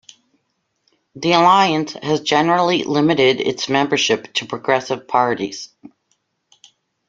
The 1.13 1.33
Alliance 1.33 1.93
has 1.93 2.21
generally 2.21 2.83
limited 2.85 3.39
its 3.39 3.69
membership 3.69 4.33
to 4.33 4.47
progressive 4.47 5.07
parties. 5.07 5.69